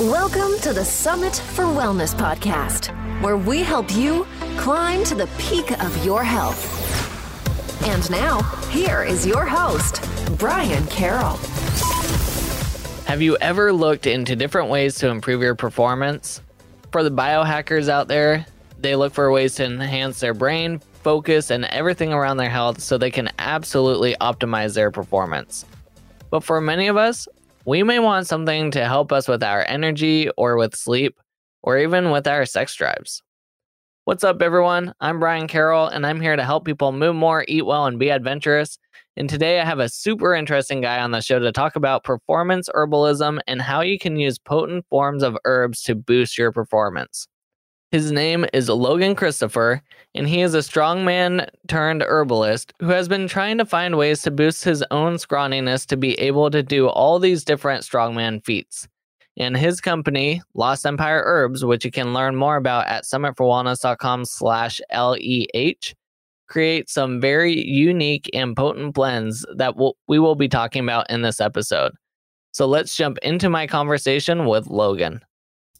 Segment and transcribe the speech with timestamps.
[0.00, 2.88] Welcome to the Summit for Wellness podcast,
[3.22, 4.26] where we help you
[4.58, 7.82] climb to the peak of your health.
[7.86, 10.06] And now, here is your host,
[10.36, 11.38] Brian Carroll.
[13.06, 16.42] Have you ever looked into different ways to improve your performance?
[16.92, 18.44] For the biohackers out there,
[18.78, 22.98] they look for ways to enhance their brain, focus, and everything around their health so
[22.98, 25.64] they can absolutely optimize their performance.
[26.28, 27.26] But for many of us,
[27.66, 31.18] we may want something to help us with our energy or with sleep
[31.62, 33.24] or even with our sex drives.
[34.04, 34.94] What's up, everyone?
[35.00, 38.10] I'm Brian Carroll, and I'm here to help people move more, eat well, and be
[38.10, 38.78] adventurous.
[39.16, 42.68] And today I have a super interesting guy on the show to talk about performance
[42.72, 47.26] herbalism and how you can use potent forms of herbs to boost your performance.
[47.92, 49.80] His name is Logan Christopher,
[50.12, 54.32] and he is a strongman turned herbalist who has been trying to find ways to
[54.32, 58.88] boost his own scrawniness to be able to do all these different strongman feats.
[59.36, 64.80] And his company, Lost Empire Herbs, which you can learn more about at summitforwellness.com slash
[64.92, 65.94] LEH,
[66.48, 71.22] creates some very unique and potent blends that we'll, we will be talking about in
[71.22, 71.92] this episode.
[72.50, 75.20] So let's jump into my conversation with Logan.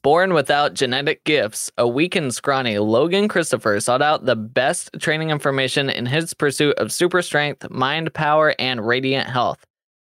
[0.06, 5.30] Born without genetic gifts, a weak and scrawny Logan Christopher sought out the best training
[5.30, 9.64] information in his pursuit of super strength, mind power, and radiant health.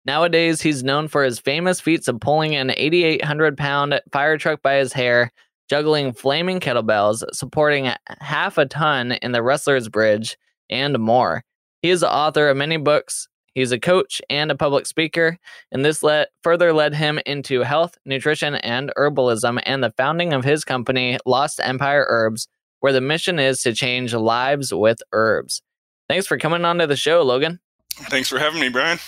[0.05, 4.75] Nowadays, he's known for his famous feats of pulling an 8,800 pound fire truck by
[4.75, 5.33] his hair,
[5.71, 10.37] juggling flaming kettlebells, supporting half a ton in the wrestler's bridge,
[10.69, 11.43] and more.
[11.81, 15.39] He is the author of many books, He's a coach and a public speaker,
[15.73, 20.45] and this led, further led him into health, nutrition, and herbalism and the founding of
[20.45, 22.49] his company, Lost Empire Herbs,
[22.81, 25.63] where the mission is to change lives with herbs.
[26.07, 27.59] Thanks for coming on to the show, Logan.
[27.95, 28.99] Thanks for having me, Brian.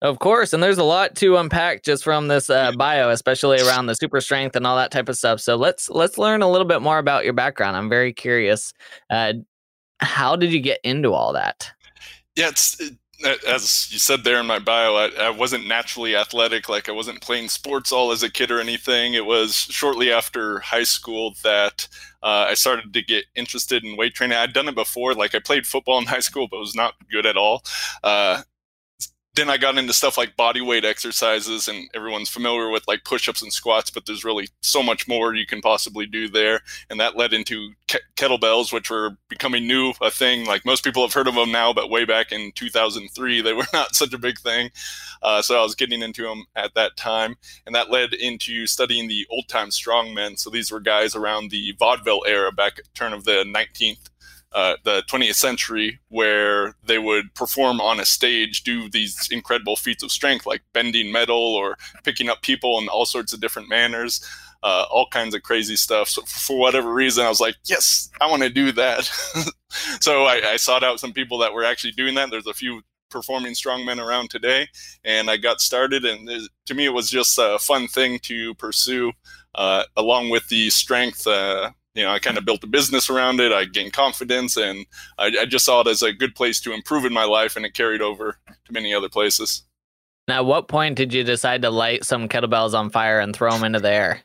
[0.00, 3.84] Of course, and there's a lot to unpack just from this uh, bio, especially around
[3.84, 5.40] the super strength and all that type of stuff.
[5.40, 7.76] So let's let's learn a little bit more about your background.
[7.76, 8.72] I'm very curious.
[9.10, 9.34] Uh,
[10.00, 11.70] how did you get into all that?
[12.34, 12.80] Yeah, it's
[13.24, 16.68] as you said there in my bio, I, I, wasn't naturally athletic.
[16.68, 19.14] Like I wasn't playing sports all as a kid or anything.
[19.14, 21.88] It was shortly after high school that
[22.22, 24.36] uh, I started to get interested in weight training.
[24.36, 25.14] I'd done it before.
[25.14, 27.64] Like I played football in high school, but was not good at all.
[28.04, 28.42] Uh,
[29.38, 33.28] then I got into stuff like body weight exercises, and everyone's familiar with like push
[33.28, 36.60] ups and squats, but there's really so much more you can possibly do there.
[36.90, 40.44] And that led into ke- kettlebells, which were becoming new, a thing.
[40.44, 43.66] Like most people have heard of them now, but way back in 2003, they were
[43.72, 44.70] not such a big thing.
[45.22, 47.36] Uh, so I was getting into them at that time.
[47.66, 50.38] And that led into studying the old time strongmen.
[50.38, 54.08] So these were guys around the vaudeville era back at turn of the 19th
[54.52, 60.02] uh, the 20th century where they would perform on a stage, do these incredible feats
[60.02, 64.24] of strength like bending metal or picking up people in all sorts of different manners,
[64.62, 66.08] uh, all kinds of crazy stuff.
[66.08, 69.04] So for whatever reason, I was like, yes, I want to do that.
[70.00, 72.30] so I, I sought out some people that were actually doing that.
[72.30, 74.68] There's a few performing strongmen around today,
[75.04, 76.04] and I got started.
[76.04, 79.12] And to me, it was just a fun thing to pursue,
[79.54, 83.40] uh, along with the strength uh, you know, I kind of built a business around
[83.40, 83.52] it.
[83.52, 84.86] I gained confidence, and
[85.18, 87.66] I, I, just saw it as a good place to improve in my life, and
[87.66, 89.62] it carried over to many other places.
[90.28, 93.50] Now, at what point did you decide to light some kettlebells on fire and throw
[93.50, 94.22] them into the air?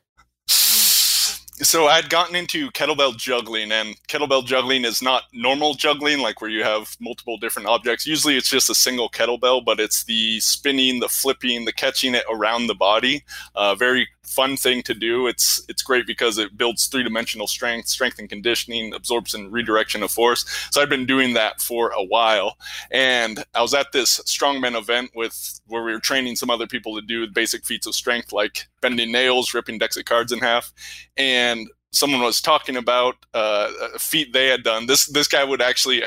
[1.63, 6.50] so I'd gotten into kettlebell juggling, and kettlebell juggling is not normal juggling, like where
[6.50, 8.05] you have multiple different objects.
[8.05, 12.25] Usually it's just a single kettlebell, but it's the spinning, the flipping, the catching it
[12.29, 13.23] around the body.
[13.55, 15.27] Uh, very fun thing to do.
[15.27, 20.11] It's it's great because it builds three dimensional strength, strength and conditioning, absorption, redirection of
[20.11, 20.45] force.
[20.71, 22.57] So I've been doing that for a while,
[22.91, 26.95] and I was at this strongman event with where we were training some other people
[26.95, 30.73] to do basic feats of strength like bending nails, ripping decks of cards in half,
[31.17, 34.88] and someone was talking about uh, a feat they had done.
[34.88, 36.03] This this guy would actually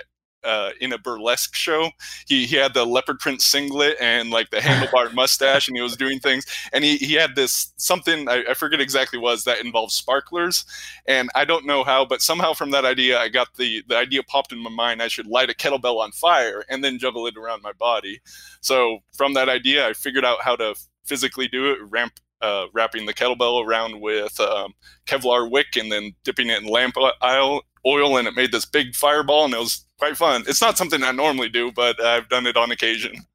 [0.47, 1.91] uh, in a burlesque show.
[2.27, 5.97] He, he had the leopard print singlet and like the handlebar mustache, and he was
[5.97, 6.47] doing things.
[6.73, 10.65] And he, he had this something I, I forget exactly was that involved sparklers.
[11.07, 14.23] And I don't know how, but somehow from that idea, I got the the idea
[14.23, 15.03] popped in my mind.
[15.03, 18.21] I should light a kettlebell on fire and then juggle it around my body.
[18.61, 23.07] So from that idea, I figured out how to physically do it, ramp uh, wrapping
[23.07, 24.75] the kettlebell around with um,
[25.07, 28.95] Kevlar wick and then dipping it in lamp oil, oil, and it made this big
[28.95, 30.45] fireball, and it was quite fun.
[30.47, 33.27] It's not something I normally do, but I've done it on occasion.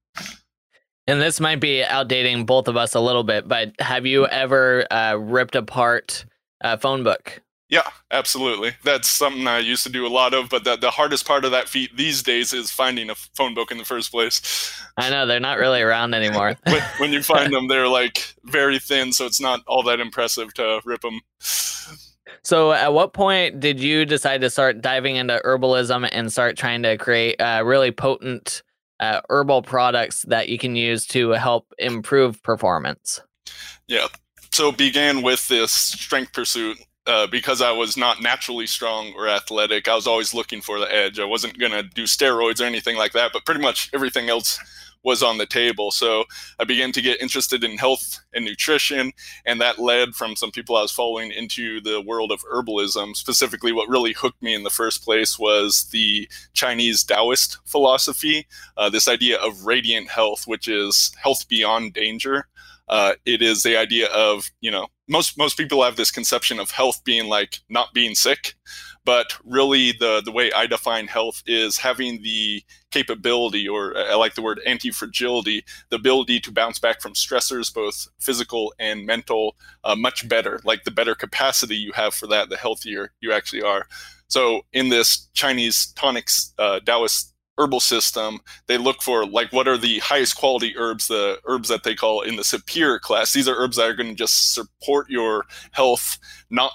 [1.08, 4.86] And this might be outdating both of us a little bit, but have you ever
[4.92, 6.25] uh, ripped apart
[6.62, 7.42] a phone book?
[7.72, 8.74] Yeah, absolutely.
[8.84, 11.52] That's something I used to do a lot of, but the, the hardest part of
[11.52, 14.78] that feat these days is finding a phone book in the first place.
[14.98, 16.57] I know they're not really around anymore.
[16.66, 20.54] when, when, you find them, they're like very thin, so it's not all that impressive
[20.56, 21.22] to rip them.
[22.44, 26.82] So, at what point did you decide to start diving into herbalism and start trying
[26.84, 28.64] to create uh, really potent
[29.00, 33.22] uh, herbal products that you can use to help improve performance?
[33.88, 34.08] Yeah.
[34.52, 36.78] So, began with this strength pursuit
[37.08, 40.94] uh, because I was not naturally strong or athletic, I was always looking for the
[40.94, 41.20] edge.
[41.20, 44.60] I wasn't going to do steroids or anything like that, but pretty much everything else
[45.03, 45.92] was on the table.
[45.92, 46.25] So
[46.59, 49.12] I began to get interested in health and nutrition,
[49.45, 53.15] and that led from some people I was following into the world of herbalism.
[53.15, 58.89] Specifically, what really hooked me in the first place was the Chinese Taoist philosophy, uh,
[58.89, 62.47] this idea of radiant health, which is health beyond danger.
[62.88, 66.71] Uh, it is the idea of you know most most people have this conception of
[66.71, 68.56] health being like not being sick
[69.06, 72.62] but really the the way i define health is having the
[72.92, 78.08] capability or i like the word anti-fragility the ability to bounce back from stressors both
[78.20, 82.58] physical and mental uh, much better like the better capacity you have for that the
[82.58, 83.88] healthier you actually are
[84.28, 89.78] so in this chinese tonics uh, taoist herbal system, they look for like what are
[89.78, 93.34] the highest quality herbs, the herbs that they call in the superior class.
[93.34, 96.18] These are herbs that are going to just support your health.
[96.50, 96.72] Not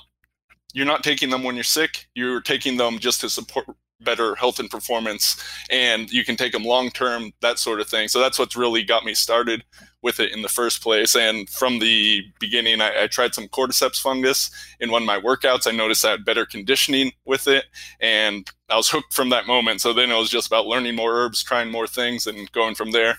[0.75, 2.07] you're not taking them when you're sick.
[2.15, 3.67] You're taking them just to support
[4.00, 8.08] better health and performance and you can take them long term that sort of thing.
[8.08, 9.64] So that's what's really got me started
[10.02, 11.16] with it in the first place.
[11.16, 14.50] And from the beginning I, I, tried some cordyceps fungus
[14.81, 15.66] in one of my workouts.
[15.66, 17.64] I noticed that better conditioning with it
[18.00, 19.81] and i was hooked from that moment.
[19.81, 22.90] So then it was just about learning more herbs trying more things and going from
[22.90, 23.16] there.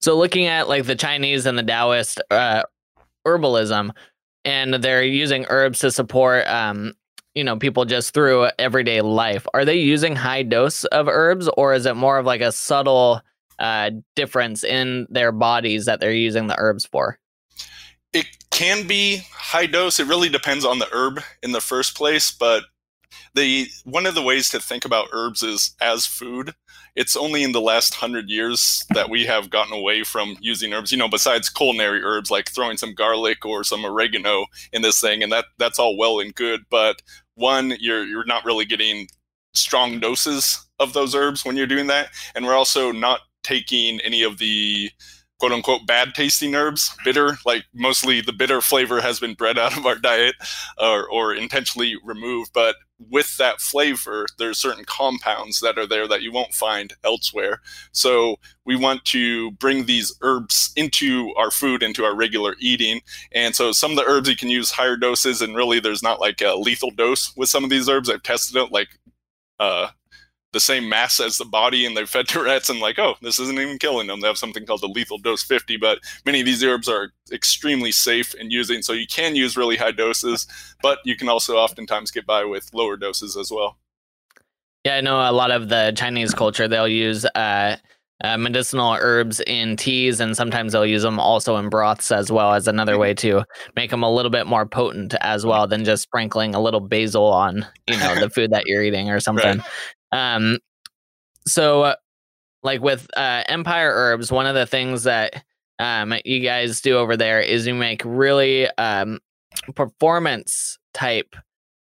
[0.00, 2.62] So looking at like the chinese and the taoist uh,
[3.26, 3.92] herbalism
[4.44, 6.94] and they're using herbs to support um,
[7.34, 9.46] you know people just through everyday life.
[9.54, 13.20] Are they using high dose of herbs or is it more of like a subtle
[13.58, 17.18] uh, difference in their bodies that they're using the herbs for?
[18.12, 20.00] It can be high dose.
[20.00, 22.64] It really depends on the herb in the first place but
[23.34, 26.54] the one of the ways to think about herbs is as food
[26.98, 30.90] it's only in the last hundred years that we have gotten away from using herbs.
[30.90, 35.22] You know, besides culinary herbs like throwing some garlic or some oregano in this thing,
[35.22, 36.62] and that that's all well and good.
[36.70, 37.00] But
[37.36, 39.06] one, you're you're not really getting
[39.54, 44.24] strong doses of those herbs when you're doing that, and we're also not taking any
[44.24, 44.90] of the
[45.38, 49.76] quote unquote bad tasting herbs, bitter, like mostly the bitter flavor has been bred out
[49.76, 50.34] of our diet
[50.78, 52.50] or, or intentionally removed.
[52.52, 57.60] But with that flavor, there's certain compounds that are there that you won't find elsewhere.
[57.92, 63.00] So we want to bring these herbs into our food, into our regular eating.
[63.32, 66.20] And so some of the herbs you can use higher doses, and really there's not
[66.20, 68.10] like a lethal dose with some of these herbs.
[68.10, 68.88] I've tested it, like
[69.60, 69.88] uh,
[70.52, 73.38] the same mass as the body and they've fed to rats and like, oh, this
[73.38, 74.20] isn't even killing them.
[74.20, 77.92] They have something called the lethal dose 50, but many of these herbs are extremely
[77.92, 78.82] safe in using.
[78.82, 80.46] So you can use really high doses,
[80.82, 83.76] but you can also oftentimes get by with lower doses as well.
[84.84, 87.76] Yeah, I know a lot of the Chinese culture, they'll use uh,
[88.22, 92.54] uh, medicinal herbs in teas, and sometimes they'll use them also in broths as well
[92.54, 93.44] as another way to
[93.76, 97.26] make them a little bit more potent as well than just sprinkling a little basil
[97.26, 99.58] on, you know, the food that you're eating or something.
[99.58, 99.66] Right.
[100.12, 100.58] Um,
[101.46, 101.94] so, uh,
[102.62, 105.44] like with uh, Empire Herbs, one of the things that
[105.78, 109.20] um, you guys do over there is you make really um,
[109.74, 111.34] performance type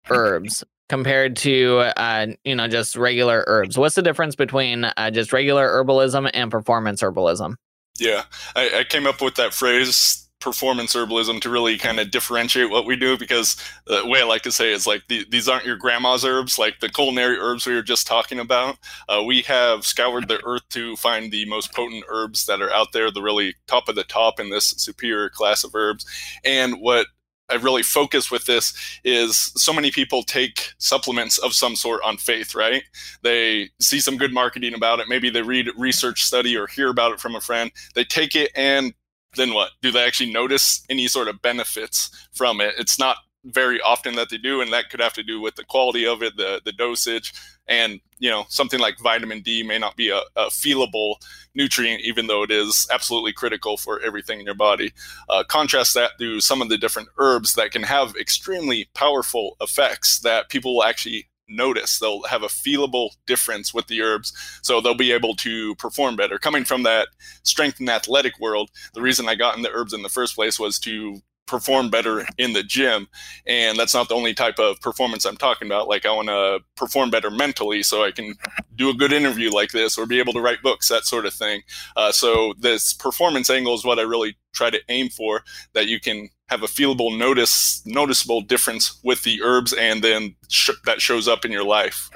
[0.10, 3.77] herbs compared to uh, you know just regular herbs.
[3.77, 7.55] What's the difference between uh, just regular herbalism and performance herbalism?
[7.98, 12.69] Yeah, I, I came up with that phrase performance herbalism to really kind of differentiate
[12.69, 15.65] what we do because the way I like to say is like the, these aren't
[15.65, 18.77] your grandma's herbs, like the culinary herbs we were just talking about.
[19.09, 22.91] Uh, we have scoured the earth to find the most potent herbs that are out
[22.93, 26.05] there, the really top of the top in this superior class of herbs.
[26.45, 27.07] And what
[27.49, 32.17] I really focus with this is so many people take supplements of some sort on
[32.17, 32.83] faith, right?
[33.23, 35.09] They see some good marketing about it.
[35.09, 37.71] Maybe they read research study or hear about it from a friend.
[37.95, 38.93] They take it and
[39.36, 39.72] then what?
[39.82, 42.75] Do they actually notice any sort of benefits from it?
[42.77, 45.63] It's not very often that they do, and that could have to do with the
[45.63, 47.34] quality of it, the the dosage,
[47.68, 51.15] and you know something like vitamin D may not be a, a feelable
[51.54, 54.92] nutrient, even though it is absolutely critical for everything in your body.
[55.30, 60.20] Uh, contrast that to some of the different herbs that can have extremely powerful effects
[60.20, 61.99] that people will actually notice.
[61.99, 66.37] They'll have a feelable difference with the herbs, so they'll be able to perform better.
[66.37, 67.07] Coming from that
[67.43, 70.79] strength and athletic world, the reason I got into herbs in the first place was
[70.79, 73.07] to perform better in the gym.
[73.45, 75.87] And that's not the only type of performance I'm talking about.
[75.87, 78.35] Like I want to perform better mentally so I can
[78.75, 81.33] do a good interview like this or be able to write books, that sort of
[81.33, 81.61] thing.
[81.95, 85.99] Uh, so this performance angle is what I really try to aim for that you
[85.99, 91.27] can have a feelable notice noticeable difference with the herbs and then sh- that shows
[91.27, 92.09] up in your life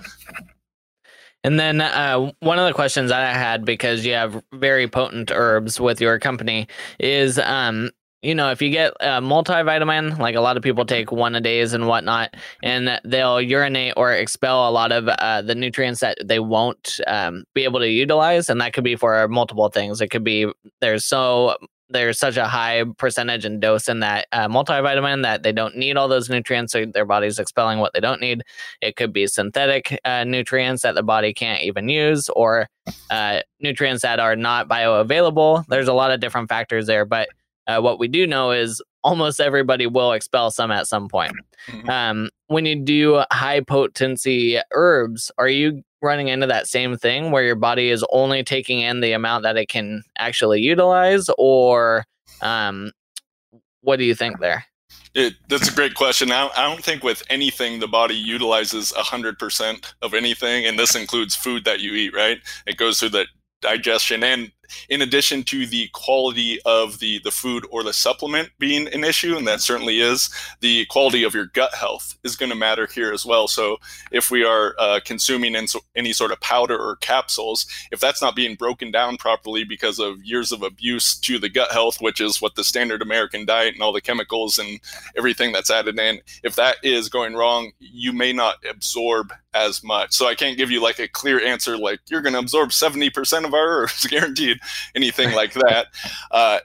[1.44, 5.32] and then uh, one of the questions that I had because you have very potent
[5.32, 6.68] herbs with your company
[7.00, 11.14] is, um, you know, if you get a multivitamin, like a lot of people take
[11.14, 15.56] one a days and whatnot, and they'll urinate or expel a lot of uh, the
[15.56, 19.70] nutrients that they won't um, be able to utilize, and that could be for multiple
[19.70, 20.02] things.
[20.02, 21.56] It could be there's so
[21.90, 25.98] there's such a high percentage and dose in that uh, multivitamin that they don't need
[25.98, 28.44] all those nutrients, so their body's expelling what they don't need.
[28.82, 32.68] It could be synthetic uh, nutrients that the body can't even use, or
[33.10, 35.66] uh, nutrients that are not bioavailable.
[35.68, 37.30] There's a lot of different factors there, but
[37.70, 41.34] uh, what we do know is almost everybody will expel some at some point.
[41.68, 41.90] Mm-hmm.
[41.90, 47.44] Um, when you do high potency herbs, are you running into that same thing where
[47.44, 52.06] your body is only taking in the amount that it can actually utilize, or
[52.42, 52.92] um,
[53.82, 54.66] what do you think there?
[55.14, 56.32] It, that's a great question.
[56.32, 61.36] I, I don't think with anything the body utilizes 100% of anything, and this includes
[61.36, 62.40] food that you eat, right?
[62.66, 63.28] It goes through the
[63.62, 64.52] digestion and
[64.90, 69.36] in addition to the quality of the the food or the supplement being an issue
[69.36, 70.30] and that certainly is
[70.62, 73.48] the quality of your gut health is going to matter here as well.
[73.48, 73.78] So
[74.12, 75.56] if we are uh, consuming
[75.96, 80.24] any sort of powder or capsules if that's not being broken down properly because of
[80.24, 83.84] years of abuse to the gut health which is what the standard american diet and
[83.84, 84.80] all the chemicals and
[85.18, 90.14] everything that's added in if that is going wrong you may not absorb as much.
[90.14, 93.46] So i can't give you like a clear answer like you're going to absorb 70%
[93.46, 94.59] of our herbs guaranteed
[94.96, 95.88] anything like that.
[96.32, 96.60] Uh,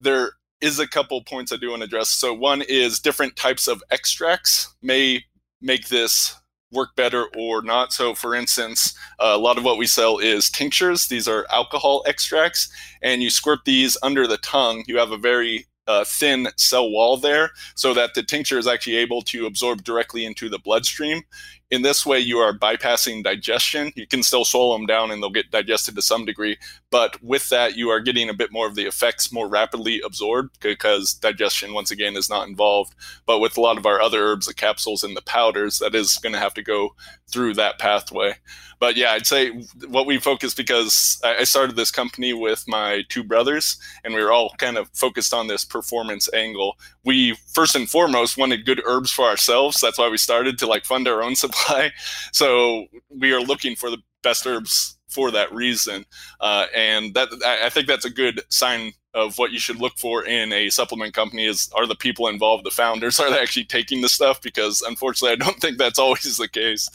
[0.00, 2.10] there is a couple points I do want to address.
[2.10, 5.24] So one is different types of extracts may
[5.60, 6.34] make this
[6.72, 7.92] work better or not.
[7.92, 11.08] So, for instance, a lot of what we sell is tinctures.
[11.08, 12.68] These are alcohol extracts,
[13.02, 14.84] and you squirt these under the tongue.
[14.86, 18.96] You have a very uh, thin cell wall there so that the tincture is actually
[18.96, 21.22] able to absorb directly into the bloodstream.
[21.70, 23.92] In this way, you are bypassing digestion.
[23.94, 26.58] You can still swallow them down and they'll get digested to some degree.
[26.90, 30.58] But with that, you are getting a bit more of the effects more rapidly absorbed
[30.60, 32.96] because digestion, once again, is not involved.
[33.24, 36.16] But with a lot of our other herbs, the capsules and the powders, that is
[36.16, 36.96] going to have to go
[37.30, 38.34] through that pathway.
[38.80, 39.50] But yeah, I'd say
[39.88, 44.32] what we focus because I started this company with my two brothers and we were
[44.32, 46.78] all kind of focused on this performance angle.
[47.04, 49.80] We first and foremost wanted good herbs for ourselves.
[49.80, 51.92] That's why we started to like fund our own supply.
[52.32, 56.06] So we are looking for the best herbs for that reason.
[56.40, 60.24] Uh, and that I think that's a good sign of what you should look for
[60.24, 64.00] in a supplement company is are the people involved, the founders, are they actually taking
[64.00, 64.40] the stuff?
[64.40, 66.88] Because unfortunately, I don't think that's always the case.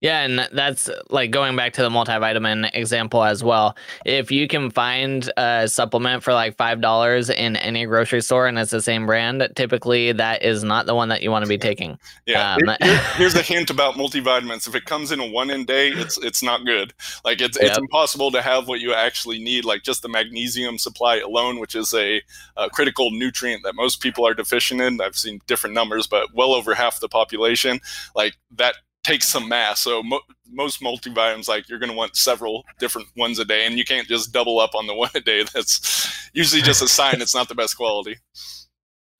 [0.00, 3.76] Yeah, and that's like going back to the multivitamin example as well.
[4.06, 8.58] If you can find a supplement for like five dollars in any grocery store and
[8.60, 11.58] it's the same brand, typically that is not the one that you want to be
[11.58, 11.98] taking.
[12.26, 12.54] Yeah.
[12.54, 14.68] Um, Here, here's a hint about multivitamins.
[14.68, 16.94] If it comes in a one in day, it's it's not good.
[17.24, 17.70] Like it's yep.
[17.70, 19.64] it's impossible to have what you actually need.
[19.64, 22.22] Like just the magnesium supply alone, which is a,
[22.56, 25.00] a critical nutrient that most people are deficient in.
[25.00, 27.80] I've seen different numbers, but well over half the population.
[28.14, 28.76] Like that
[29.08, 29.80] takes some mass.
[29.80, 33.78] So mo- most multivitamins, like you're going to want several different ones a day, and
[33.78, 35.44] you can't just double up on the one a day.
[35.52, 38.16] That's usually just a sign it's not the best quality.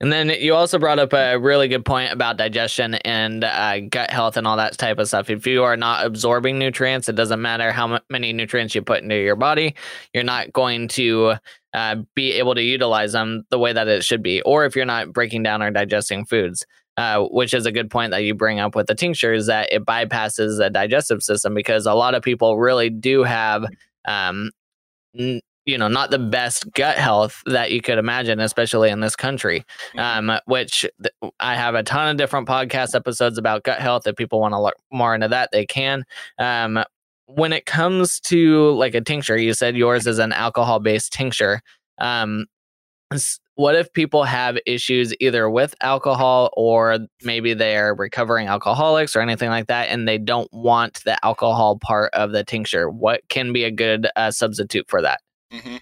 [0.01, 4.09] And then you also brought up a really good point about digestion and uh, gut
[4.11, 5.29] health and all that type of stuff.
[5.29, 9.17] If you are not absorbing nutrients, it doesn't matter how many nutrients you put into
[9.17, 9.75] your body,
[10.13, 11.33] you're not going to
[11.73, 14.41] uh, be able to utilize them the way that it should be.
[14.43, 16.65] Or if you're not breaking down or digesting foods.
[16.99, 19.71] Uh, which is a good point that you bring up with the tincture is that
[19.71, 23.65] it bypasses the digestive system because a lot of people really do have
[24.03, 24.51] um,
[25.17, 29.15] n- you know not the best gut health that you could imagine especially in this
[29.15, 29.63] country.
[29.95, 30.29] Mm-hmm.
[30.29, 34.05] um, which th- i have a ton of different podcast episodes about gut health.
[34.05, 36.03] If people want to look more into that they can.
[36.37, 36.83] Um,
[37.27, 41.61] when it comes to like a tincture you said yours is an alcohol based tincture.
[41.97, 42.47] Um,
[43.59, 49.49] what if people have issues either with alcohol or maybe they're recovering alcoholics or anything
[49.49, 53.65] like that and they don't want the alcohol part of the tincture what can be
[53.65, 55.19] a good uh, substitute for that
[55.51, 55.75] mm-hmm.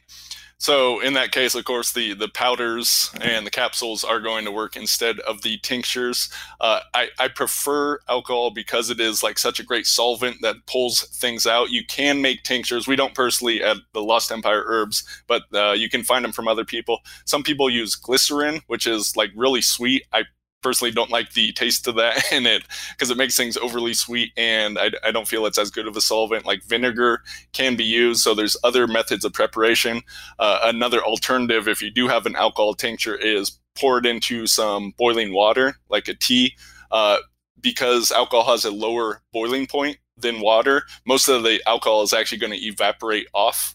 [0.60, 4.52] So in that case, of course, the the powders and the capsules are going to
[4.52, 6.30] work instead of the tinctures.
[6.60, 11.02] Uh, I, I prefer alcohol because it is like such a great solvent that pulls
[11.20, 11.70] things out.
[11.70, 12.88] You can make tinctures.
[12.88, 16.48] We don't personally at the Lost Empire Herbs, but uh, you can find them from
[16.48, 17.00] other people.
[17.26, 20.06] Some people use glycerin, which is like really sweet.
[20.12, 20.24] I
[20.68, 24.34] personally don't like the taste of that in it because it makes things overly sweet
[24.36, 26.46] and I, I, don't feel it's as good of a solvent.
[26.46, 27.22] Like vinegar
[27.54, 30.02] can be used so there's other methods of preparation.
[30.40, 34.94] Uh, another alternative if you do have an alcohol tincture is pour it into some
[34.98, 36.54] boiling water like a tea.
[36.92, 37.20] Uh,
[37.62, 42.38] because alcohol has a lower boiling point than water most of the alcohol is actually
[42.38, 43.74] going to evaporate off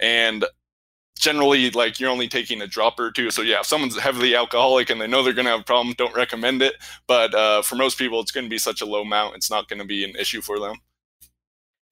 [0.00, 0.44] and
[1.18, 3.30] generally like you're only taking a drop or two.
[3.30, 5.94] So yeah, if someone's heavily alcoholic and they know they're going to have a problem,
[5.96, 6.74] don't recommend it.
[7.06, 9.68] But uh, for most people, it's going to be such a low amount, it's not
[9.68, 10.76] going to be an issue for them.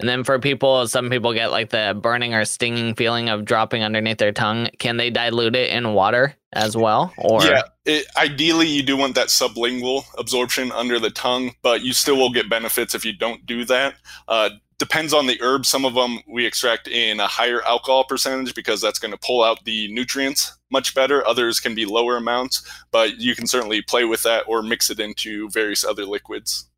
[0.01, 3.83] And then for people, some people get like the burning or stinging feeling of dropping
[3.83, 4.69] underneath their tongue.
[4.79, 7.13] Can they dilute it in water as well?
[7.19, 11.93] Or yeah, it, ideally you do want that sublingual absorption under the tongue, but you
[11.93, 13.95] still will get benefits if you don't do that.
[14.27, 14.49] Uh,
[14.81, 15.65] depends on the herb.
[15.65, 19.45] Some of them we extract in a higher alcohol percentage because that's going to pull
[19.45, 21.25] out the nutrients much better.
[21.27, 24.99] Others can be lower amounts, but you can certainly play with that or mix it
[24.99, 26.69] into various other liquids.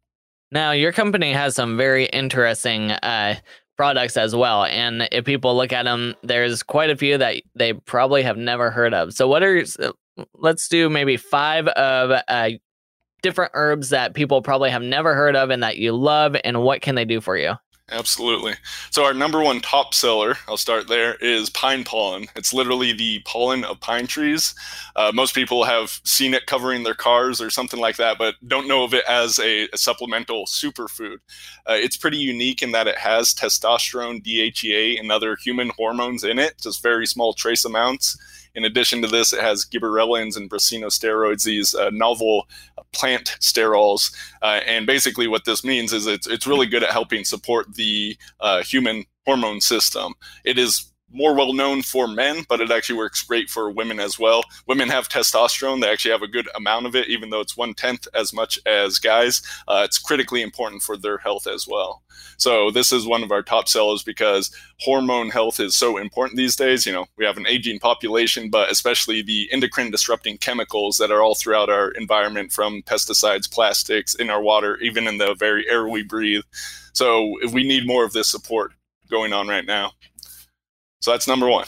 [0.50, 3.36] Now, your company has some very interesting uh,
[3.76, 4.64] products as well.
[4.64, 8.70] And if people look at them, there's quite a few that they probably have never
[8.70, 9.14] heard of.
[9.14, 9.64] So, what are,
[10.34, 12.50] let's do maybe five of uh,
[13.22, 16.82] different herbs that people probably have never heard of and that you love, and what
[16.82, 17.54] can they do for you?
[17.90, 18.54] Absolutely.
[18.90, 22.26] So our number one top seller, I'll start there, is pine pollen.
[22.36, 24.54] It's literally the pollen of pine trees.
[24.96, 28.68] Uh, most people have seen it covering their cars or something like that, but don't
[28.68, 31.16] know of it as a, a supplemental superfood.
[31.68, 36.38] Uh, it's pretty unique in that it has testosterone, DHEA, and other human hormones in
[36.38, 38.16] it, just very small trace amounts.
[38.54, 40.50] In addition to this, it has gibberellins and
[40.88, 42.48] steroids, these uh, novel
[42.92, 44.14] plant sterols.
[44.42, 48.16] Uh, and basically, what this means is it's, it's really good at helping support the
[48.40, 50.14] uh, human hormone system.
[50.44, 54.18] It is more well known for men, but it actually works great for women as
[54.18, 54.42] well.
[54.66, 57.74] Women have testosterone; they actually have a good amount of it, even though it's one
[57.74, 59.42] tenth as much as guys.
[59.68, 62.02] Uh, it's critically important for their health as well.
[62.36, 64.50] So this is one of our top sellers because
[64.80, 66.86] hormone health is so important these days.
[66.86, 71.22] You know, we have an aging population, but especially the endocrine disrupting chemicals that are
[71.22, 75.88] all throughout our environment, from pesticides, plastics, in our water, even in the very air
[75.88, 76.42] we breathe.
[76.92, 78.72] So we need more of this support
[79.10, 79.92] going on right now.
[81.02, 81.66] So that's number one.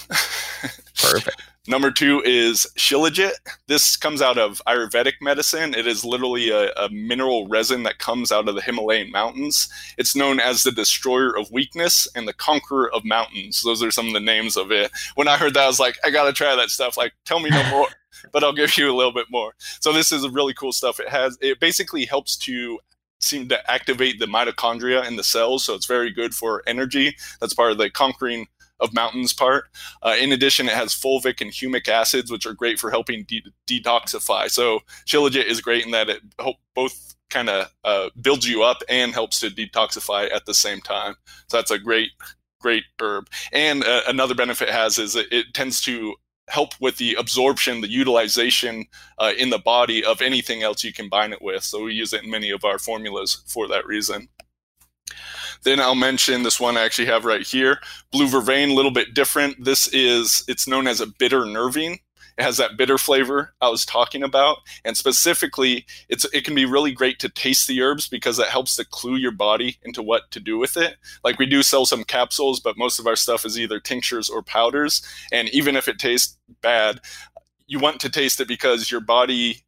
[1.00, 1.42] Perfect.
[1.66, 3.32] Number two is Shilajit.
[3.68, 5.72] This comes out of Ayurvedic medicine.
[5.72, 9.70] It is literally a, a, mineral resin that comes out of the Himalayan mountains.
[9.96, 13.62] It's known as the destroyer of weakness and the conqueror of mountains.
[13.62, 14.90] Those are some of the names of it.
[15.14, 16.98] When I heard that, I was like, I got to try that stuff.
[16.98, 17.88] Like, tell me no more,
[18.30, 19.54] but I'll give you a little bit more.
[19.80, 21.00] So this is really cool stuff.
[21.00, 22.78] It has, it basically helps to
[23.20, 25.64] seem to activate the mitochondria in the cells.
[25.64, 27.16] So it's very good for energy.
[27.40, 28.48] That's part of the conquering
[28.84, 29.64] of mountains part.
[30.02, 33.42] Uh, in addition, it has fulvic and humic acids, which are great for helping de-
[33.66, 34.50] detoxify.
[34.50, 36.22] So Shilajit is great in that it
[36.74, 41.16] both kind of uh, builds you up and helps to detoxify at the same time.
[41.48, 42.10] So that's a great,
[42.60, 43.28] great herb.
[43.52, 46.14] And uh, another benefit it has is it, it tends to
[46.48, 48.84] help with the absorption, the utilization
[49.18, 51.62] uh, in the body of anything else you combine it with.
[51.62, 54.28] So we use it in many of our formulas for that reason.
[55.64, 57.80] Then I'll mention this one I actually have right here.
[58.12, 59.64] Blue Vervain, a little bit different.
[59.64, 61.98] This is, it's known as a bitter nervine.
[62.36, 66.64] It has that bitter flavor I was talking about, and specifically, it's it can be
[66.64, 70.32] really great to taste the herbs because it helps to clue your body into what
[70.32, 70.96] to do with it.
[71.22, 74.42] Like we do sell some capsules, but most of our stuff is either tinctures or
[74.42, 75.00] powders,
[75.30, 77.00] and even if it tastes bad,
[77.68, 79.64] you want to taste it because your body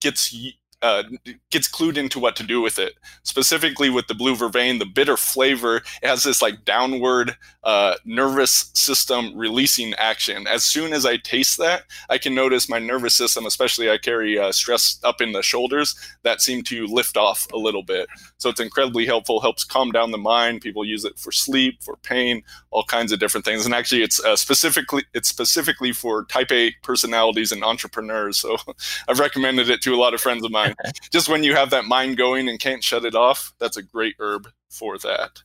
[0.00, 0.34] gets
[0.82, 1.02] uh,
[1.50, 2.94] gets clued into what to do with it.
[3.22, 8.70] Specifically with the blue vervain, the bitter flavor it has this like downward uh, nervous
[8.74, 10.46] system releasing action.
[10.46, 14.38] As soon as I taste that, I can notice my nervous system, especially I carry
[14.38, 18.08] uh, stress up in the shoulders, that seem to lift off a little bit.
[18.38, 19.40] So it's incredibly helpful.
[19.40, 20.62] Helps calm down the mind.
[20.62, 23.64] People use it for sleep, for pain, all kinds of different things.
[23.64, 28.38] And actually, it's uh, specifically it's specifically for Type A personalities and entrepreneurs.
[28.38, 28.56] So
[29.08, 30.69] I've recommended it to a lot of friends of mine.
[31.10, 34.16] just when you have that mind going and can't shut it off, that's a great
[34.18, 35.42] herb for that.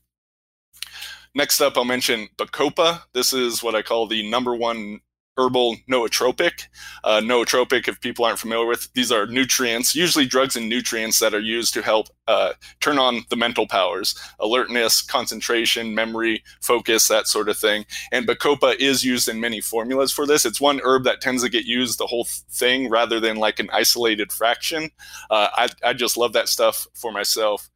[1.34, 3.02] Next up, I'll mention Bacopa.
[3.14, 5.02] This is what I call the number one
[5.38, 6.68] herbal nootropic.
[7.04, 11.34] Uh, nootropic, if people aren't familiar with, these are nutrients, usually drugs and nutrients that
[11.34, 17.28] are used to help uh, turn on the mental powers, alertness, concentration, memory, focus, that
[17.28, 17.86] sort of thing.
[18.12, 20.46] And Bacopa is used in many formulas for this.
[20.46, 23.70] It's one herb that tends to get used the whole thing rather than like an
[23.72, 24.90] isolated fraction.
[25.30, 27.70] Uh, I, I just love that stuff for myself.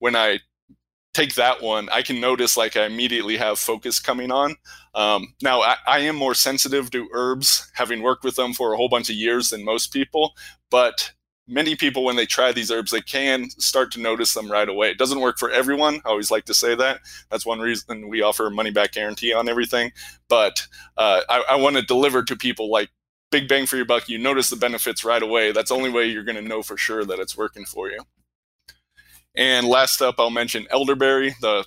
[0.00, 0.40] When I
[1.14, 4.56] take that one, I can notice like I immediately have focus coming on.
[4.94, 8.76] Um, now, I, I, am more sensitive to herbs, having worked with them for a
[8.76, 10.34] whole bunch of years than most people.
[10.70, 11.12] But
[11.46, 14.90] many people, when they try these herbs, they can start to notice them right away.
[14.90, 16.00] It doesn't work for everyone.
[16.04, 17.00] I always like to say that.
[17.30, 19.92] That's one reason we offer a money back guarantee on everything.
[20.28, 22.90] But uh, I, I want to deliver to people like
[23.30, 24.08] big bang for your buck.
[24.08, 25.52] You notice the benefits right away.
[25.52, 28.00] That's the only way you're going to know for sure that it's working for you.
[29.34, 31.34] And last up, I'll mention elderberry.
[31.40, 31.64] The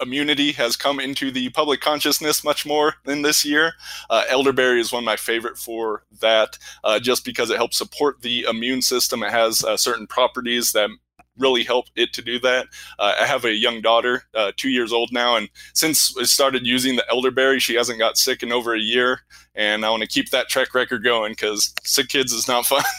[0.00, 3.72] immunity has come into the public consciousness much more in this year.
[4.08, 8.22] Uh, elderberry is one of my favorite for that, uh, just because it helps support
[8.22, 9.22] the immune system.
[9.22, 10.90] It has uh, certain properties that
[11.36, 12.66] really help it to do that.
[12.98, 16.66] Uh, I have a young daughter, uh, two years old now, and since I started
[16.66, 19.20] using the elderberry, she hasn't got sick in over a year.
[19.54, 22.84] And I want to keep that track record going because sick kids is not fun.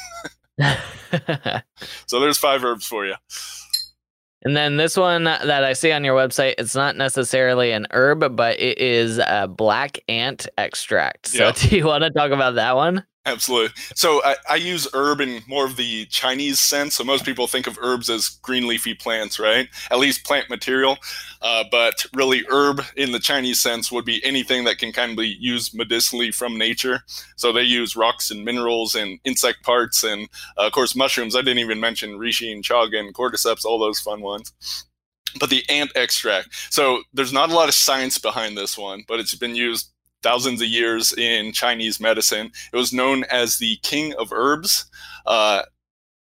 [2.06, 3.16] so there's five herbs for you.
[4.44, 8.36] And then this one that I see on your website, it's not necessarily an herb,
[8.36, 11.28] but it is a black ant extract.
[11.28, 11.52] So, yeah.
[11.56, 13.04] do you want to talk about that one?
[13.26, 13.74] Absolutely.
[13.96, 16.96] So I, I, use herb in more of the Chinese sense.
[16.96, 19.68] So most people think of herbs as green leafy plants, right?
[19.92, 20.98] At least plant material.
[21.42, 25.18] Uh, but really, herb in the Chinese sense would be anything that can kind of
[25.18, 27.02] be used medicinally from nature.
[27.36, 30.28] So they use rocks and minerals and insect parts, and
[30.58, 31.36] uh, of course mushrooms.
[31.36, 34.54] I didn't even mention reishi and chaga and cordyceps, all those fun ones
[35.40, 36.50] but the ant extract.
[36.72, 40.62] So there's not a lot of science behind this one, but it's been used thousands
[40.62, 42.52] of years in Chinese medicine.
[42.74, 44.86] It was known as the king of herbs.
[45.26, 45.64] Uh,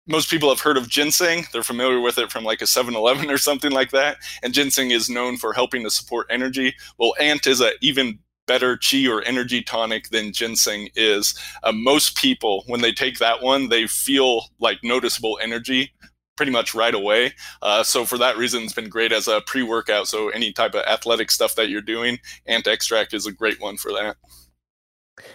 [0.08, 1.46] most people have heard of ginseng.
[1.52, 4.18] They're familiar with it from like a 7 Eleven or something like that.
[4.44, 6.76] And ginseng is known for helping to support energy.
[6.98, 11.34] Well, ant is an even better chi or energy tonic than ginseng is.
[11.64, 15.92] Uh, most people, when they take that one, they feel like noticeable energy
[16.36, 17.34] pretty much right away.
[17.62, 20.08] Uh, so for that reason, it's been great as a pre-workout.
[20.08, 23.78] So any type of athletic stuff that you're doing, Ant Extract is a great one
[23.78, 24.18] for that.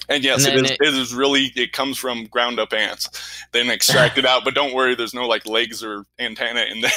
[0.08, 3.08] And yes, and it, is, it, it is really it comes from ground up ants,
[3.52, 4.44] then extract it out.
[4.44, 6.90] But don't worry, there's no like legs or antenna in there.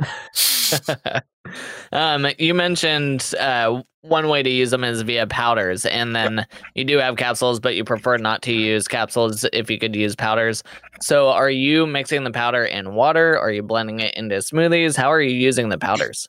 [1.92, 6.84] um, you mentioned uh, one way to use them is via powders, and then you
[6.84, 10.62] do have capsules, but you prefer not to use capsules if you could use powders.
[11.00, 13.38] So, are you mixing the powder in water?
[13.38, 14.96] Are you blending it into smoothies?
[14.96, 16.28] How are you using the powders?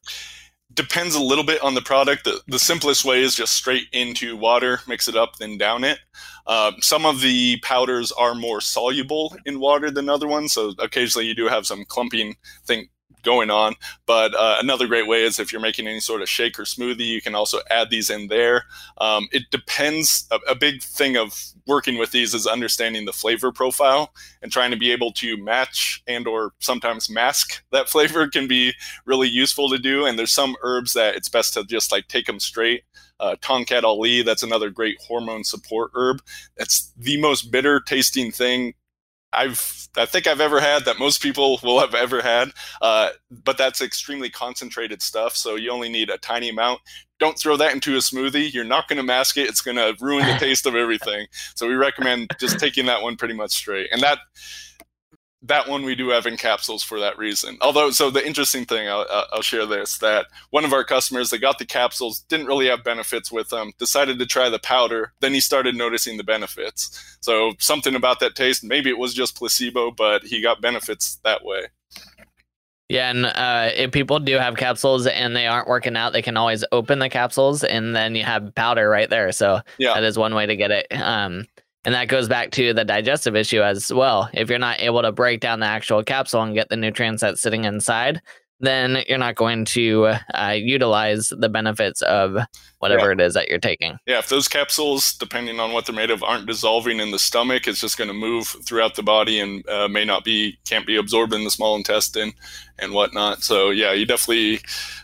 [0.73, 2.23] Depends a little bit on the product.
[2.23, 5.99] The, the simplest way is just straight into water, mix it up, then down it.
[6.47, 11.27] Um, some of the powders are more soluble in water than other ones, so occasionally
[11.27, 12.87] you do have some clumping thing
[13.23, 13.75] going on.
[14.05, 17.05] But uh, another great way is if you're making any sort of shake or smoothie,
[17.05, 18.65] you can also add these in there.
[18.99, 20.27] Um, it depends.
[20.31, 24.71] A, a, big thing of working with these is understanding the flavor profile and trying
[24.71, 28.73] to be able to match and or sometimes mask that flavor can be
[29.05, 30.05] really useful to do.
[30.05, 32.83] And there's some herbs that it's best to just like take them straight.
[33.19, 36.21] Uh, Tongkat Ali, that's another great hormone support herb.
[36.57, 38.73] That's the most bitter tasting thing
[39.33, 42.51] I've I think I've ever had that most people will have ever had.
[42.81, 43.09] Uh,
[43.43, 46.81] but that's extremely concentrated stuff, so you only need a tiny amount.
[47.19, 48.53] Don't throw that into a smoothie.
[48.53, 49.49] You're not going to mask it.
[49.49, 51.27] It's going to ruin the taste of everything.
[51.55, 53.89] So we recommend just taking that one pretty much straight.
[53.91, 54.19] And that
[55.41, 57.57] that one we do have in capsules for that reason.
[57.61, 61.37] Although, so the interesting thing, I'll, I'll, share this that one of our customers, they
[61.37, 65.13] got the capsules, didn't really have benefits with them, decided to try the powder.
[65.21, 67.17] Then he started noticing the benefits.
[67.21, 71.45] So something about that taste, maybe it was just placebo, but he got benefits that
[71.45, 71.67] way.
[72.89, 76.37] Yeah, and uh, if people do have capsules and they aren't working out, they can
[76.37, 79.31] always open the capsules and then you have powder right there.
[79.31, 79.93] So yeah.
[79.93, 80.87] that is one way to get it.
[80.91, 81.45] Um,
[81.85, 84.29] and that goes back to the digestive issue as well.
[84.33, 87.41] If you're not able to break down the actual capsule and get the nutrients that's
[87.41, 88.21] sitting inside,
[88.59, 92.37] then you're not going to uh, utilize the benefits of
[92.79, 93.97] whatever it is that you're taking.
[94.05, 97.67] Yeah, if those capsules, depending on what they're made of, aren't dissolving in the stomach,
[97.67, 100.97] it's just going to move throughout the body and uh, may not be can't be
[100.97, 102.33] absorbed in the small intestine
[102.77, 103.43] and whatnot.
[103.43, 104.59] So yeah, you definitely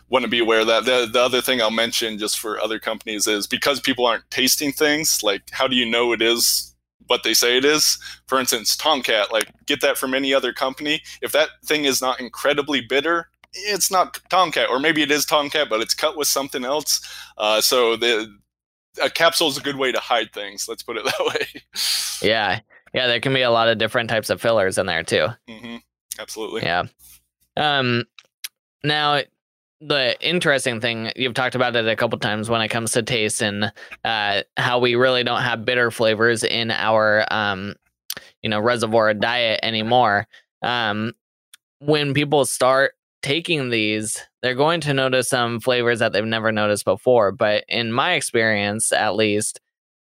[0.10, 0.86] want to be aware of that.
[0.86, 4.72] The, the other thing I'll mention just for other companies is because people aren't tasting
[4.72, 6.76] things, like how do you know it is
[7.08, 7.98] what they say it is.
[8.28, 11.02] For instance, Tongkat, like get that from any other company.
[11.22, 15.70] If that thing is not incredibly bitter, it's not Tongkat, or maybe it is Tongkat,
[15.70, 17.02] but it's cut with something else.
[17.38, 18.34] Uh, so the
[19.02, 20.68] a capsule is a good way to hide things.
[20.68, 21.62] Let's put it that way.
[22.22, 22.60] Yeah,
[22.94, 23.08] yeah.
[23.08, 25.28] There can be a lot of different types of fillers in there too.
[25.50, 25.78] hmm
[26.20, 26.62] Absolutely.
[26.64, 26.84] Yeah.
[27.58, 28.06] Um.
[28.84, 29.22] Now,
[29.82, 33.42] the interesting thing you've talked about it a couple times when it comes to taste
[33.42, 33.72] and
[34.04, 37.76] uh, how we really don't have bitter flavors in our um,
[38.42, 40.28] you know, reservoir diet anymore.
[40.62, 41.14] Um,
[41.80, 42.94] when people start
[43.26, 47.32] taking these, they're going to notice some flavors that they've never noticed before.
[47.32, 49.60] But in my experience, at least,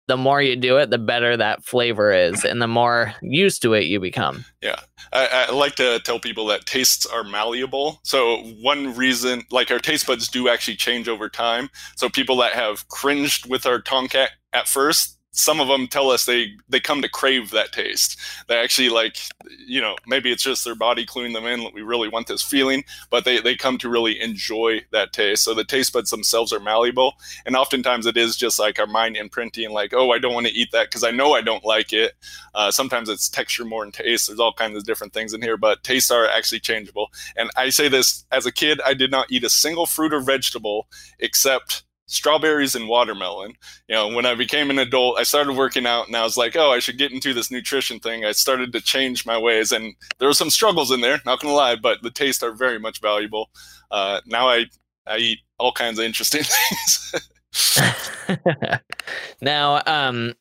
[0.06, 3.74] the more you do it, the better that flavor is, and the more used to
[3.74, 4.44] it you become.
[4.62, 4.78] Yeah.
[5.12, 8.00] I, I, like to tell people that tastes are malleable.
[8.04, 11.68] So, one reason, like our taste buds do actually change over time.
[11.96, 16.24] So, people that have cringed with our Tongkat at first, some of them tell us
[16.24, 18.18] they they come to crave that taste.
[18.48, 19.18] They actually like
[19.66, 22.42] you know maybe it's just their body cluing them in that we really want this
[22.42, 25.44] feeling but they, they come to really enjoy that taste.
[25.44, 27.14] So the taste buds themselves are malleable
[27.46, 30.52] and oftentimes it is just like our mind imprinting like oh i don't want to
[30.52, 32.14] eat that because i know i don't like it.
[32.54, 34.26] Uh, sometimes it's texture more than taste.
[34.26, 37.08] There's all kinds of different things in here but tastes are actually changeable.
[37.36, 40.20] And i say this as a kid i did not eat a single fruit or
[40.20, 40.88] vegetable
[41.20, 43.54] except strawberries and watermelon.
[43.88, 46.56] You know, when I became an adult, I started working out and I was like,
[46.56, 48.24] oh, I should get into this nutrition thing.
[48.24, 51.54] I started to change my ways and there were some struggles in there, not gonna
[51.54, 53.50] lie, but the tastes are very much valuable.
[53.90, 54.66] Uh, now I,
[55.06, 56.42] I eat all kinds of interesting
[57.52, 58.38] things.
[59.40, 60.34] now, um,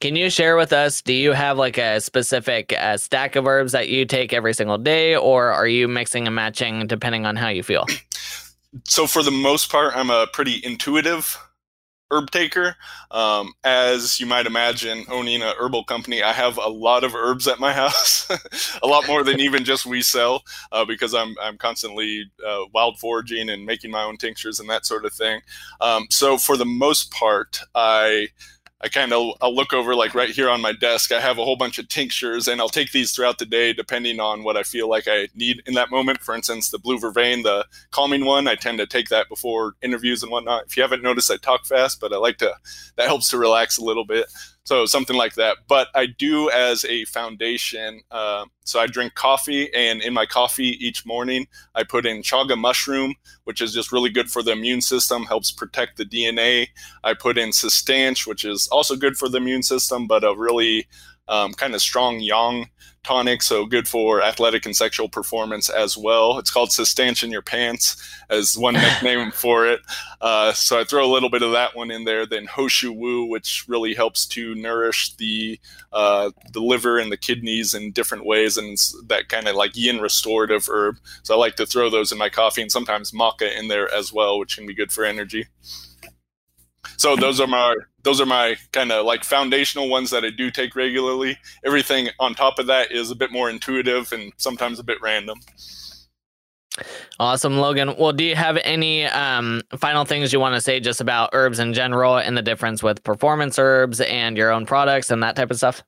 [0.00, 1.02] can you share with us?
[1.02, 4.78] Do you have like a specific uh, stack of herbs that you take every single
[4.78, 7.86] day, or are you mixing and matching depending on how you feel?
[8.84, 11.38] so for the most part, I'm a pretty intuitive
[12.10, 12.76] herb taker.
[13.10, 17.48] Um, as you might imagine, owning a herbal company, I have a lot of herbs
[17.48, 18.28] at my house,
[18.82, 22.98] a lot more than even just we sell, uh, because I'm I'm constantly uh, wild
[22.98, 25.40] foraging and making my own tinctures and that sort of thing.
[25.80, 28.28] Um, so for the most part, I
[28.84, 31.10] I kind of I'll look over like right here on my desk.
[31.10, 34.20] I have a whole bunch of tinctures, and I'll take these throughout the day depending
[34.20, 36.20] on what I feel like I need in that moment.
[36.20, 40.22] For instance, the blue vervain, the calming one, I tend to take that before interviews
[40.22, 40.66] and whatnot.
[40.66, 42.52] If you haven't noticed, I talk fast, but I like to
[42.96, 44.26] that helps to relax a little bit.
[44.66, 45.58] So something like that.
[45.68, 48.00] But I do as a foundation.
[48.10, 52.58] Uh, so I drink coffee, and in my coffee each morning, I put in chaga
[52.58, 56.68] mushroom, which is just really good for the immune system, helps protect the DNA.
[57.02, 60.86] I put in cistanche, which is also good for the immune system, but a really
[61.28, 62.68] um, kind of strong yang
[63.04, 66.38] tonic, so good for athletic and sexual performance as well.
[66.38, 67.96] It's called Cistanche in Your Pants,
[68.30, 69.80] as one nickname for it.
[70.20, 72.26] Uh, so I throw a little bit of that one in there.
[72.26, 75.60] Then Ho Shou Wu, which really helps to nourish the
[75.92, 80.00] uh, the liver and the kidneys in different ways, and that kind of like yin
[80.00, 80.96] restorative herb.
[81.22, 84.12] So I like to throw those in my coffee, and sometimes maca in there as
[84.12, 85.46] well, which can be good for energy.
[86.96, 90.50] So those are my those are my kind of like foundational ones that I do
[90.50, 91.38] take regularly.
[91.64, 95.40] Everything on top of that is a bit more intuitive and sometimes a bit random.
[97.18, 97.94] Awesome, Logan.
[97.96, 101.58] Well, do you have any um, final things you want to say just about herbs
[101.58, 105.50] in general and the difference with performance herbs and your own products and that type
[105.50, 105.82] of stuff?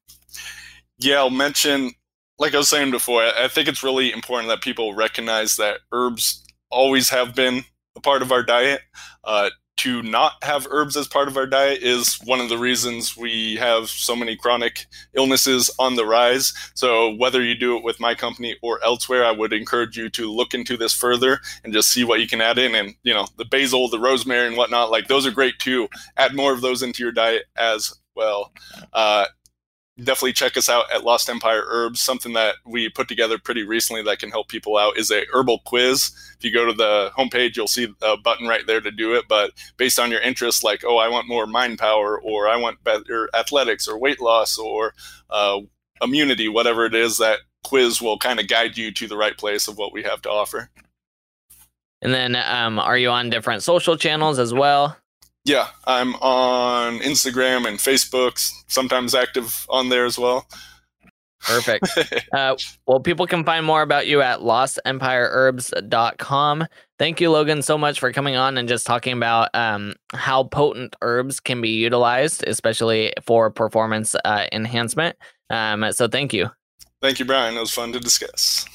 [0.98, 1.92] Yeah, I'll mention,
[2.38, 6.44] like I was saying before, I think it's really important that people recognize that herbs
[6.70, 7.64] always have been
[7.96, 8.80] a part of our diet.
[9.24, 13.16] Uh, to not have herbs as part of our diet is one of the reasons
[13.16, 16.54] we have so many chronic illnesses on the rise.
[16.74, 20.32] So, whether you do it with my company or elsewhere, I would encourage you to
[20.32, 22.74] look into this further and just see what you can add in.
[22.74, 25.88] And, you know, the basil, the rosemary, and whatnot, like those are great too.
[26.16, 28.52] Add more of those into your diet as well.
[28.92, 29.26] Uh,
[29.98, 32.00] definitely check us out at Lost Empire Herbs.
[32.00, 35.60] Something that we put together pretty recently that can help people out is a herbal
[35.64, 36.10] quiz.
[36.38, 39.24] If you go to the homepage, you'll see a button right there to do it.
[39.28, 42.84] But based on your interests, like oh, I want more mind power, or I want
[42.84, 44.94] better athletics, or weight loss, or
[45.30, 45.60] uh,
[46.02, 49.66] immunity, whatever it is, that quiz will kind of guide you to the right place
[49.66, 50.70] of what we have to offer.
[52.02, 54.96] And then, um, are you on different social channels as well?
[55.46, 60.48] Yeah, I'm on Instagram and Facebook, sometimes active on there as well.
[61.40, 61.88] Perfect.
[62.32, 62.56] uh,
[62.88, 66.66] well, people can find more about you at lostempireherbs.com.
[66.98, 70.96] Thank you, Logan, so much for coming on and just talking about um, how potent
[71.00, 75.14] herbs can be utilized, especially for performance uh, enhancement.
[75.48, 76.50] Um, so, thank you.
[77.00, 77.56] Thank you, Brian.
[77.56, 78.66] It was fun to discuss.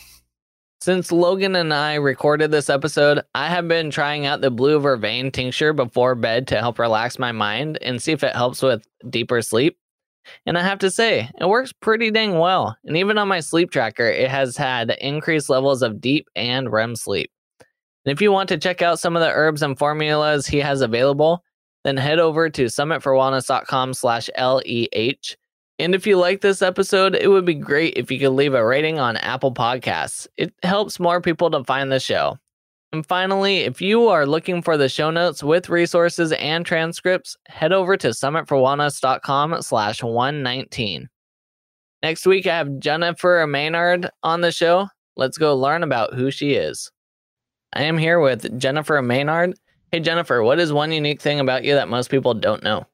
[0.81, 5.31] Since Logan and I recorded this episode, I have been trying out the blue vervain
[5.31, 9.43] tincture before bed to help relax my mind and see if it helps with deeper
[9.43, 9.77] sleep.
[10.47, 12.75] And I have to say, it works pretty dang well.
[12.83, 16.95] And even on my sleep tracker, it has had increased levels of deep and REM
[16.95, 17.29] sleep.
[17.59, 20.81] And if you want to check out some of the herbs and formulas he has
[20.81, 21.43] available,
[21.83, 25.35] then head over to summitforwellness.com slash LEH.
[25.81, 28.63] And if you like this episode, it would be great if you could leave a
[28.63, 30.27] rating on Apple Podcasts.
[30.37, 32.37] It helps more people to find the show.
[32.93, 37.73] And finally, if you are looking for the show notes with resources and transcripts, head
[37.73, 41.09] over to summitforwellness.com slash 119.
[42.03, 44.87] Next week, I have Jennifer Maynard on the show.
[45.15, 46.91] Let's go learn about who she is.
[47.73, 49.55] I am here with Jennifer Maynard.
[49.91, 52.85] Hey, Jennifer, what is one unique thing about you that most people don't know?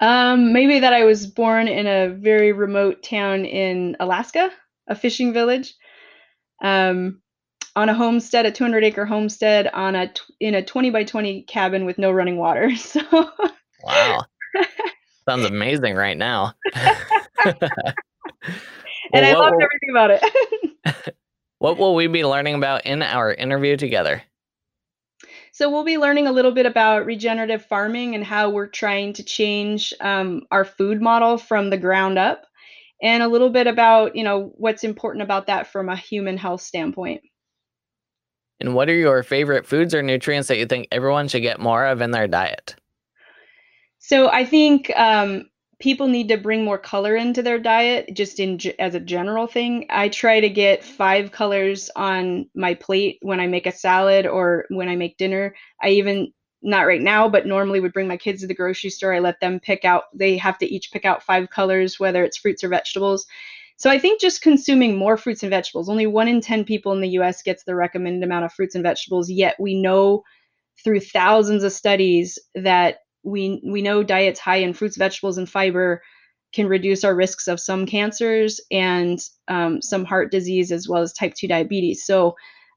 [0.00, 4.50] Um, maybe that I was born in a very remote town in Alaska,
[4.88, 5.74] a fishing village,
[6.62, 7.22] um,
[7.74, 11.84] on a homestead, a 200 acre homestead, on a in a 20 by 20 cabin
[11.84, 12.70] with no running water.
[12.76, 13.00] So,
[13.82, 14.24] wow,
[15.28, 16.54] sounds amazing right now.
[16.74, 17.56] and
[19.12, 21.14] well, I loved everything about it.
[21.58, 24.22] what will we be learning about in our interview together?
[25.56, 29.22] So we'll be learning a little bit about regenerative farming and how we're trying to
[29.22, 32.44] change um, our food model from the ground up,
[33.00, 36.60] and a little bit about you know what's important about that from a human health
[36.60, 37.22] standpoint.
[38.60, 41.86] And what are your favorite foods or nutrients that you think everyone should get more
[41.86, 42.76] of in their diet?
[43.98, 48.58] So I think um, people need to bring more color into their diet just in
[48.78, 49.86] as a general thing.
[49.90, 54.64] I try to get five colors on my plate when i make a salad or
[54.70, 55.54] when i make dinner.
[55.82, 59.12] I even not right now but normally would bring my kids to the grocery store.
[59.12, 62.38] I let them pick out they have to each pick out five colors whether it's
[62.38, 63.26] fruits or vegetables.
[63.76, 67.02] So i think just consuming more fruits and vegetables only one in ten people in
[67.02, 70.22] the us gets the recommended amount of fruits and vegetables yet we know
[70.82, 76.02] through thousands of studies that we we know diets high in fruits, vegetables, and fiber
[76.52, 81.12] can reduce our risks of some cancers and um, some heart disease as well as
[81.12, 82.06] type 2 diabetes.
[82.06, 82.36] So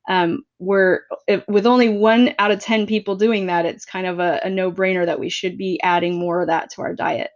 [0.10, 4.20] um, we're if, with only one out of 10 people doing that, it's kind of
[4.20, 7.30] a, a no brainer that we should be adding more of that to our diet.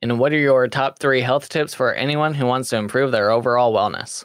[0.00, 3.30] And what are your top three health tips for anyone who wants to improve their
[3.30, 4.24] overall wellness?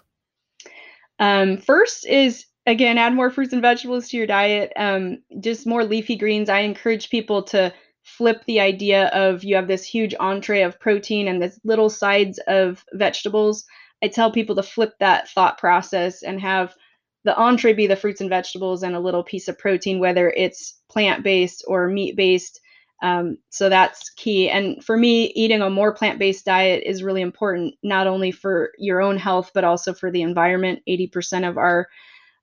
[1.20, 4.74] Um, first is again, add more fruits and vegetables to your diet.
[4.76, 6.50] Um, just more leafy greens.
[6.50, 11.28] I encourage people to flip the idea of you have this huge entree of protein
[11.28, 13.66] and this little sides of vegetables.
[14.04, 16.76] I tell people to flip that thought process and have
[17.24, 20.80] the entree be the fruits and vegetables and a little piece of protein, whether it's
[20.90, 22.62] plant based or meat based.
[23.02, 24.50] Um, so that's key.
[24.50, 28.72] And for me, eating a more plant based diet is really important, not only for
[28.78, 30.80] your own health, but also for the environment.
[30.88, 31.88] 80% of our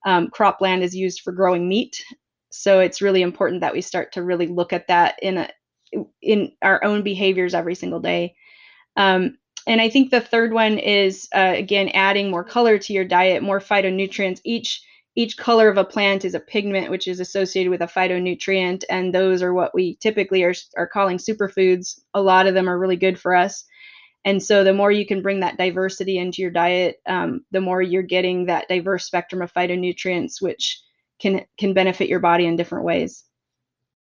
[0.05, 2.03] um, cropland is used for growing meat.
[2.51, 5.49] So it's really important that we start to really look at that in a,
[6.23, 8.35] in our own behaviors every single day.
[8.97, 13.05] Um, and I think the third one is uh, again adding more color to your
[13.05, 14.41] diet, more phytonutrients.
[14.45, 14.83] Each
[15.17, 19.15] each color of a plant is a pigment which is associated with a phytonutrient, and
[19.15, 21.99] those are what we typically are are calling superfoods.
[22.13, 23.65] A lot of them are really good for us.
[24.25, 27.83] And so the more you can bring that diversity into your diet, um, the more
[27.83, 30.81] you're getting that diverse spectrum of phytonutrients, which
[31.21, 33.25] can can benefit your body in different ways.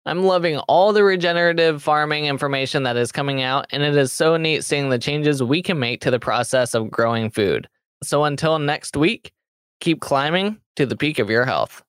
[0.06, 4.36] I'm loving all the regenerative farming information that is coming out, and it is so
[4.36, 7.70] neat seeing the changes we can make to the process of growing food.
[8.04, 9.32] So until next week,
[9.80, 11.82] keep climbing to the peak of your health.